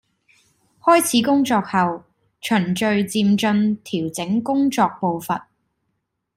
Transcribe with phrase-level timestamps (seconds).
[0.81, 2.05] 開始工作後，
[2.41, 5.47] 循序漸進調整工作步伐